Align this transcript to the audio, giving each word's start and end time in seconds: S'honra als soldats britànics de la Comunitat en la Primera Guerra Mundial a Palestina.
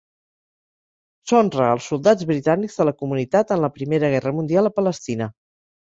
S'honra 1.31 1.67
als 1.73 1.89
soldats 1.93 2.27
britànics 2.31 2.77
de 2.81 2.89
la 2.89 2.95
Comunitat 3.03 3.53
en 3.57 3.61
la 3.67 3.73
Primera 3.79 4.11
Guerra 4.15 4.37
Mundial 4.39 4.71
a 4.71 4.77
Palestina. 4.81 5.29